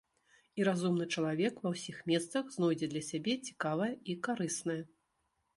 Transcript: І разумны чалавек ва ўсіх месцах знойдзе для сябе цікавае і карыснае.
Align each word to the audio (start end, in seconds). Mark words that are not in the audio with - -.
І 0.61 0.63
разумны 0.67 1.05
чалавек 1.17 1.61
ва 1.67 1.73
ўсіх 1.75 1.99
месцах 2.13 2.43
знойдзе 2.55 2.91
для 2.95 3.03
сябе 3.11 3.37
цікавае 3.51 3.91
і 4.15 4.17
карыснае. 4.31 4.81